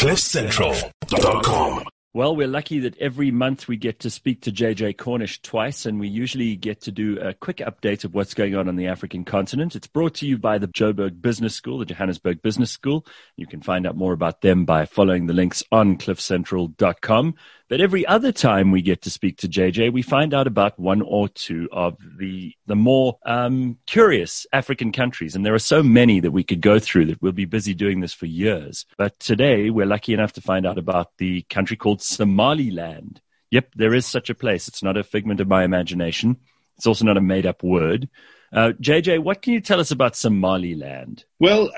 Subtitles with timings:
[0.00, 1.84] CliffCentral.com.
[2.14, 6.00] Well, we're lucky that every month we get to speak to JJ Cornish twice, and
[6.00, 9.26] we usually get to do a quick update of what's going on on the African
[9.26, 9.76] continent.
[9.76, 13.04] It's brought to you by the Joburg Business School, the Johannesburg Business School.
[13.36, 17.34] You can find out more about them by following the links on cliffcentral.com.
[17.70, 21.02] But every other time we get to speak to JJ, we find out about one
[21.02, 26.18] or two of the the more um, curious African countries, and there are so many
[26.18, 28.86] that we could go through that we'll be busy doing this for years.
[28.98, 33.20] But today we're lucky enough to find out about the country called Somaliland.
[33.52, 34.66] Yep, there is such a place.
[34.66, 36.38] It's not a figment of my imagination.
[36.76, 38.08] It's also not a made up word.
[38.52, 41.24] Uh, JJ, what can you tell us about Somaliland?
[41.38, 41.70] Well,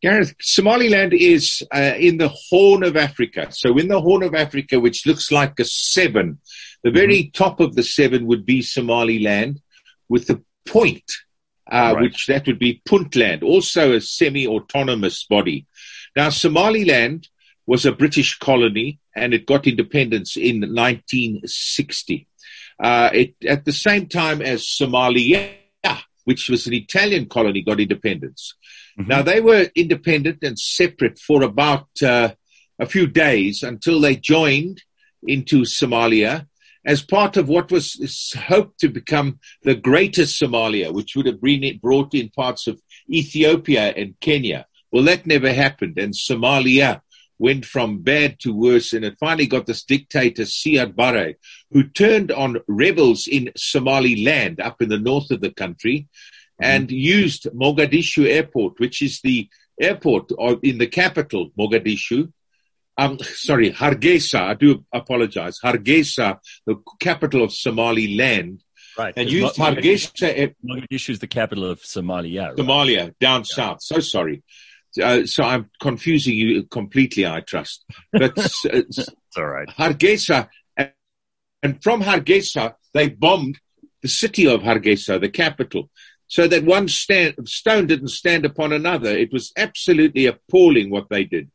[0.00, 3.48] Gareth, Somaliland is uh, in the Horn of Africa.
[3.50, 6.38] So, in the Horn of Africa, which looks like a seven,
[6.84, 7.32] the very mm-hmm.
[7.32, 9.60] top of the seven would be Somaliland,
[10.08, 11.10] with the point,
[11.70, 12.02] uh, right.
[12.02, 15.66] which that would be Puntland, also a semi autonomous body.
[16.16, 17.28] Now, Somaliland
[17.66, 22.26] was a British colony and it got independence in 1960.
[22.82, 25.54] Uh, it, at the same time as Somalia,
[26.28, 28.54] which was an Italian colony, got independence.
[29.00, 29.08] Mm-hmm.
[29.08, 32.32] Now, they were independent and separate for about uh,
[32.78, 34.82] a few days until they joined
[35.26, 36.46] into Somalia
[36.84, 41.78] as part of what was hoped to become the greatest Somalia, which would have been
[41.78, 42.78] brought in parts of
[43.10, 44.66] Ethiopia and Kenya.
[44.92, 47.00] Well, that never happened, and Somalia
[47.38, 51.36] went from bad to worse, and it finally got this dictator, Siad Barre,
[51.70, 56.08] who turned on rebels in Somaliland up in the north of the country
[56.60, 59.48] and used Mogadishu Airport, which is the
[59.80, 62.32] airport in the capital, Mogadishu.
[62.96, 64.40] Um, sorry, Hargeisa.
[64.40, 65.60] I do apologize.
[65.64, 68.64] Hargeisa, the capital of Somaliland.
[68.98, 69.14] Right.
[69.16, 70.52] And used Hargeisa.
[70.68, 72.48] Mogadishu is the capital of Somalia.
[72.48, 72.56] Right?
[72.56, 73.54] Somalia, down yeah.
[73.54, 73.82] south.
[73.82, 74.42] So sorry.
[75.02, 77.84] Uh, so I'm confusing you completely, I trust.
[78.12, 78.32] But
[78.64, 79.68] it's all right.
[79.68, 83.58] Hargeisa, and from Hargeisa, they bombed
[84.02, 85.90] the city of Hargeisa, the capital
[86.28, 89.10] so that one stand, stone didn't stand upon another.
[89.10, 91.50] It was absolutely appalling what they did.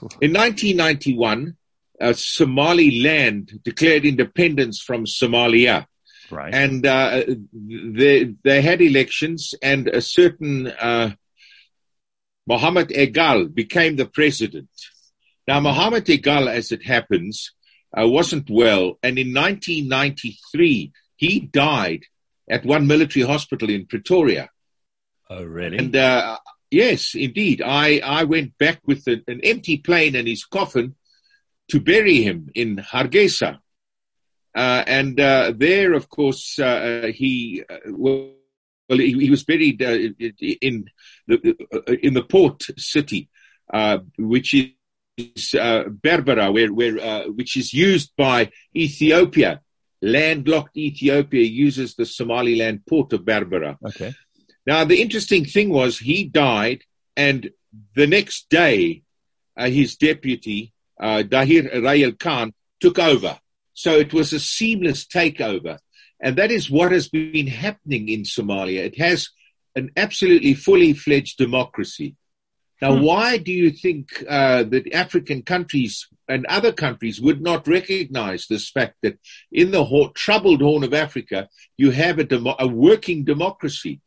[0.20, 1.56] In 1991,
[2.00, 5.86] uh, Somaliland declared independence from Somalia.
[6.30, 6.54] Right.
[6.54, 11.12] And uh, they, they had elections, and a certain uh,
[12.48, 14.70] Mohammed Egal became the president.
[15.46, 17.52] Now, Mohammed Egal, as it happens,
[17.96, 22.04] uh, wasn't well, and in 1993, he died
[22.50, 24.48] at one military hospital in Pretoria.
[25.28, 25.76] Oh, really?
[25.76, 26.38] And uh,
[26.70, 27.60] yes, indeed.
[27.62, 30.94] I, I went back with an, an empty plane and his coffin
[31.68, 33.58] to bury him in Hargeisa.
[34.54, 37.76] Uh, and uh, there, of course, uh, he uh,
[38.88, 39.96] well, he, he, was buried uh,
[40.60, 40.86] in
[41.26, 43.28] the in the port city,
[44.18, 49.60] which is Berbera, where where which is used by Ethiopia
[50.00, 53.76] landlocked Ethiopia uses the Somaliland port of Berbera.
[53.84, 54.14] Okay.
[54.66, 56.82] Now, the interesting thing was he died,
[57.16, 57.50] and
[57.94, 59.02] the next day,
[59.56, 63.38] uh, his deputy, uh, Dahir Riyale Kahin, took over.
[63.72, 65.78] So it was a seamless takeover.
[66.20, 68.80] And that is what has been happening in Somalia.
[68.84, 69.28] It has
[69.76, 72.16] an absolutely fully fledged democracy.
[72.80, 73.02] Now, hmm.
[73.02, 78.70] why do you think uh, that African countries and other countries would not recognize this
[78.70, 79.18] fact that
[79.50, 84.00] in the ho- troubled Horn of Africa, you have a, demo- a working democracy?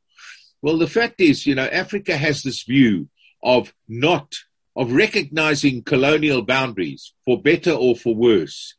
[0.61, 3.09] Well, the fact is, you know, Africa has this view
[3.43, 4.35] of not
[4.75, 8.75] of recognizing colonial boundaries for better or for worse,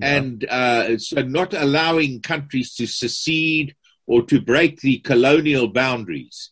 [0.00, 0.16] yeah.
[0.16, 3.74] and uh, so not allowing countries to secede
[4.06, 6.50] or to break the colonial boundaries.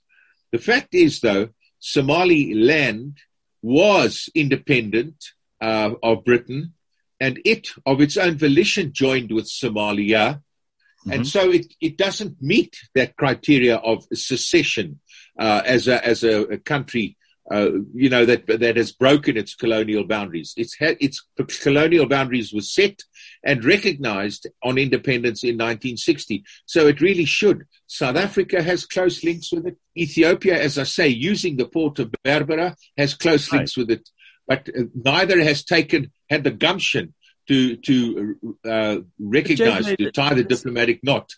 [0.53, 1.51] The fact is, though,
[1.81, 3.19] Somaliland
[3.63, 5.25] was independent
[5.61, 6.75] uh, of Britain,
[7.21, 10.41] and it, of its own volition, joined with Somalia.
[11.01, 11.13] Mm-hmm.
[11.13, 15.01] And so it, it doesn't meet that criteria of secession
[15.39, 17.18] uh, as a, as a, a country
[17.51, 20.53] uh, you know, that, that has broken its colonial boundaries.
[20.57, 21.23] Its, its
[21.63, 23.03] colonial boundaries were set
[23.45, 26.45] and recognized on independence in 1960.
[26.67, 27.65] So it really should.
[27.87, 29.77] South Africa has close links with it.
[29.97, 33.83] Ethiopia, as I say, using the port of Berbera, has close links right.
[33.83, 34.09] with it.
[34.47, 37.15] But uh, neither has taken, had the gumption
[37.49, 38.37] to, to
[38.69, 41.33] uh, recognize, to tie the diplomatic knot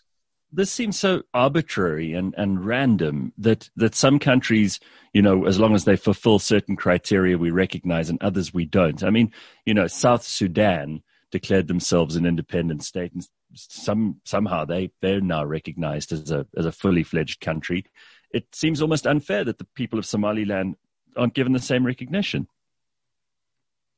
[0.51, 4.79] this seems so arbitrary and, and random that, that some countries,
[5.13, 9.03] you know, as long as they fulfill certain criteria, we recognize and others we don't.
[9.03, 9.31] I mean,
[9.65, 15.43] you know, South Sudan declared themselves an independent state and some, somehow they, they're now
[15.43, 17.85] recognized as a, as a fully fledged country.
[18.33, 20.75] It seems almost unfair that the people of Somaliland
[21.15, 22.47] aren't given the same recognition.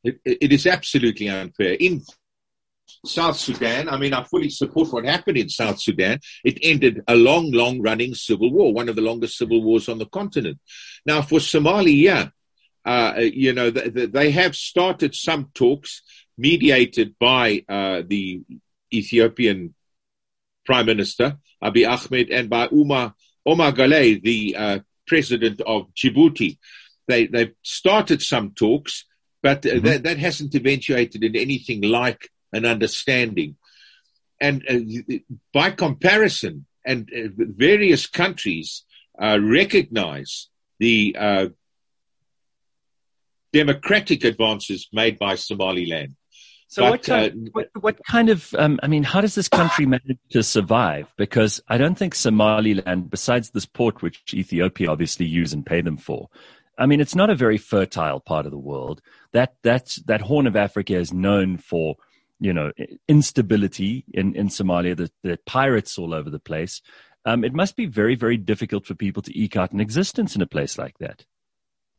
[0.03, 1.73] It, it is absolutely unfair.
[1.79, 2.01] In
[3.05, 6.19] South Sudan, I mean, I fully support what happened in South Sudan.
[6.43, 9.99] It ended a long, long running civil war, one of the longest civil wars on
[9.99, 10.59] the continent.
[11.05, 12.31] Now, for Somalia,
[12.85, 16.01] uh, you know, they have started some talks
[16.37, 18.41] mediated by uh, the
[18.93, 19.73] Ethiopian
[20.65, 23.13] Prime Minister, Abiy Ahmed, and by Umar,
[23.45, 26.57] Omar Guelleh, the uh, president of Djibouti.
[27.07, 29.05] They, they've started some talks,
[29.41, 29.85] but uh, mm-hmm.
[29.85, 33.57] that, that hasn't eventuated in anything like an understanding.
[34.39, 35.17] And uh,
[35.53, 38.83] by comparison, and uh, various countries
[39.21, 41.47] uh, recognize the uh,
[43.51, 46.15] democratic advances made by Somaliland.
[46.67, 49.47] So but, what, kind, uh, what, what, kind of, um, I mean, how does this
[49.47, 51.07] country manage to survive?
[51.17, 55.97] Because I don't think Somaliland, besides this port, which Ethiopia obviously use and pay them
[55.97, 56.29] for,
[56.77, 59.03] I mean, it's not a very fertile part of the world.
[59.33, 61.95] That, that, that Horn of Africa is known for,
[62.43, 62.71] you know,
[63.07, 66.81] instability in, in Somalia, the, the pirates all over the place.
[67.25, 70.41] Um, it must be very, very difficult for people to eke out an existence in
[70.41, 71.25] a place like that.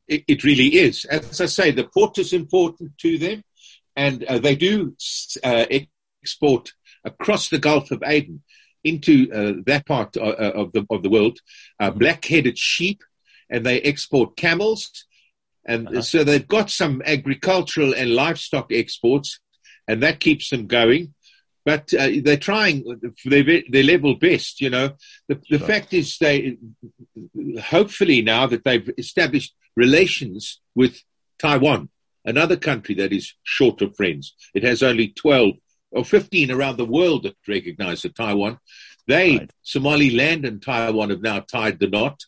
[0.07, 1.07] It, it really is.
[1.07, 3.43] As I say, the port is important to them
[3.97, 4.95] and uh, they do
[5.43, 5.65] uh,
[6.23, 6.73] export
[7.05, 8.43] across the Gulf of Aden
[8.83, 11.39] into uh, that part uh, uh, of the of the world,
[11.81, 11.99] uh, mm-hmm.
[11.99, 13.03] black-headed sheep,
[13.49, 15.07] and they export camels,
[15.65, 16.03] and uh-huh.
[16.03, 19.41] so they've got some agricultural and livestock exports,
[19.89, 21.15] and that keeps them going.
[21.65, 22.85] But they're trying
[23.25, 24.97] their, their level best, you know.
[25.29, 25.67] The, the sure.
[25.67, 26.59] fact is, they
[27.59, 31.03] hopefully now that they've established relations with
[31.39, 31.89] Taiwan,
[32.25, 34.35] another country that is short of friends.
[34.55, 35.55] It has only 12
[35.91, 38.59] or 15 around the world that recognize the Taiwan.
[39.07, 39.51] They, right.
[39.63, 42.21] Somaliland and Taiwan, have now tied the knot,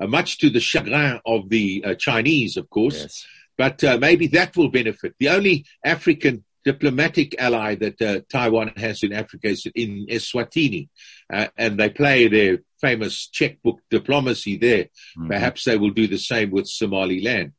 [0.00, 3.00] uh, much to the chagrin of the uh, Chinese, of course.
[3.00, 3.26] Yes.
[3.60, 5.16] But uh, maybe that will benefit.
[5.18, 10.88] The only African diplomatic ally that uh, Taiwan has in Africa is in Eswatini,
[11.30, 14.84] uh, and they play their famous checkbook diplomacy there.
[14.84, 15.28] Mm-hmm.
[15.28, 17.52] Perhaps they will do the same with Somaliland.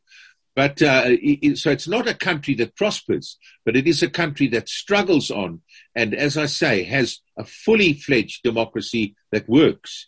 [0.55, 4.47] But uh, it, so it's not a country that prospers, but it is a country
[4.47, 5.61] that struggles on,
[5.95, 10.07] and as I say, has a fully fledged democracy that works.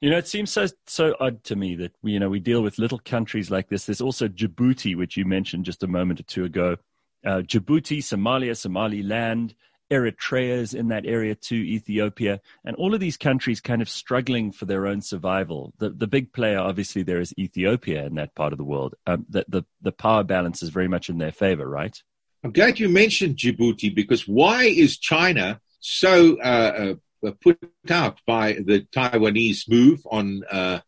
[0.00, 2.78] You know, it seems so so odd to me that you know we deal with
[2.78, 3.84] little countries like this.
[3.84, 6.76] There's also Djibouti, which you mentioned just a moment or two ago.
[7.24, 9.54] Uh, Djibouti, Somalia, Somaliland,
[9.90, 14.52] Eritrea is in that area too, Ethiopia, and all of these countries kind of struggling
[14.52, 15.74] for their own survival.
[15.78, 18.94] The the big player, obviously, there is Ethiopia in that part of the world.
[19.06, 22.02] Um, the, the the power balance is very much in their favor, right?
[22.42, 26.94] I'm glad you mentioned Djibouti because why is China so uh,
[27.26, 27.58] uh, put
[27.90, 30.80] out by the Taiwanese move on uh,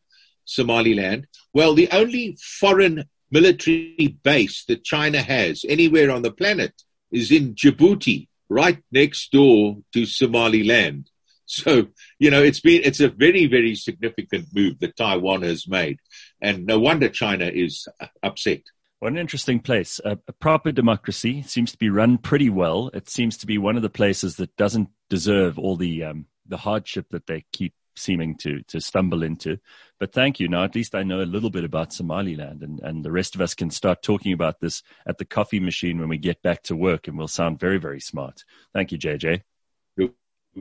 [0.45, 1.27] Somaliland?
[1.53, 7.55] Well, the only foreign military base that China has anywhere on the planet is in
[7.55, 11.09] Djibouti right next door to Somaliland.
[11.47, 11.89] So,
[12.19, 15.99] you know, it's been, it's a very, very significant move that Taiwan has made.
[16.41, 17.87] And no wonder China is
[18.23, 18.63] upset.
[19.03, 20.01] What an interesting place.
[20.05, 22.89] A, a, proper democracy seems to be run pretty well.
[22.95, 26.59] It seems to be one of the places that doesn't deserve all the um, the
[26.59, 29.59] hardship that they keep seeming to to stumble into.
[29.99, 30.47] But thank you.
[30.47, 33.41] Now at least I know a little bit about Somaliland, and and the rest of
[33.41, 36.77] us can start talking about this at the coffee machine when we get back to
[36.77, 38.45] work, and we'll sound very very smart.
[38.73, 39.43] Thank you, JJ.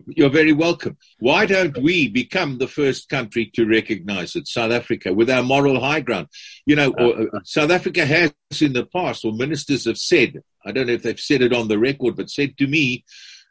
[0.07, 0.98] You're very welcome.
[1.19, 5.81] Why don't we become the first country to recognize it, South Africa, with our moral
[5.81, 6.27] high ground?
[6.65, 10.71] You know, uh, uh, South Africa has in the past, or ministers have said, I
[10.71, 13.03] don't know if they've said it on the record, but said to me,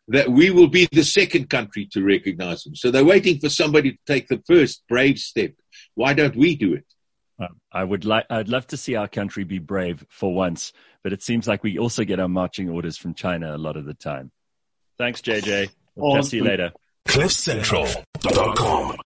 [0.09, 2.75] that we will be the second country to recognize them.
[2.75, 5.52] So they're waiting for somebody to take the first brave step.
[5.94, 6.85] Why don't we do it?
[7.73, 11.23] I would like, I'd love to see our country be brave for once, but it
[11.23, 14.30] seems like we also get our marching orders from China a lot of the time.
[14.99, 15.70] Thanks, JJ.
[15.97, 16.23] We'll awesome.
[16.23, 16.73] see you later.
[17.09, 18.97] CliffCentral.com